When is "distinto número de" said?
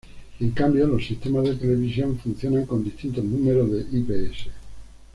2.83-3.81